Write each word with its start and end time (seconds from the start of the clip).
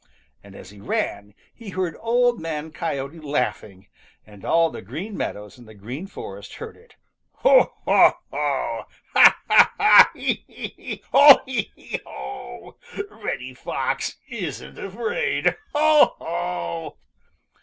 And 0.43 0.55
as 0.55 0.71
he 0.71 0.79
ran, 0.81 1.35
he 1.53 1.69
heard 1.69 1.95
Old 1.99 2.41
Man 2.41 2.71
Coyote 2.71 3.19
laughing, 3.19 3.87
and 4.25 4.43
all 4.43 4.71
the 4.71 4.81
Green 4.81 5.15
Meadows 5.15 5.59
and 5.59 5.67
the 5.67 5.75
Green 5.75 6.07
Forest 6.07 6.55
heard 6.55 6.75
it: 6.75 6.95
"Ho, 7.33 7.71
ho, 7.85 8.13
ho! 8.31 8.85
Ha, 9.13 9.41
ha, 9.47 9.71
ha! 9.77 10.11
Hee, 10.15 10.43
hee, 10.47 10.67
hee! 10.75 11.03
Ho, 11.11 11.19
ha, 11.37 11.43
hee, 11.45 11.99
ho! 12.03 12.79
Reddy 13.11 13.53
Fox 13.53 14.15
isn't 14.27 14.79
afraid! 14.79 15.55
Ho, 15.75 16.15
ho!" 16.17 16.97